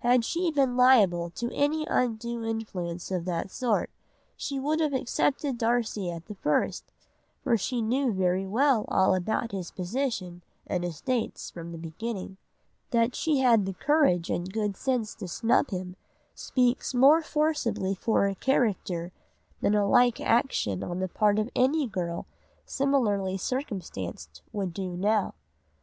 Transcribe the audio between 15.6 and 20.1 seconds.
him speaks much more forcibly for her character than a